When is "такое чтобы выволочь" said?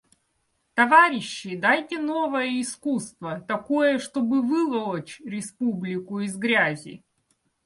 3.47-5.21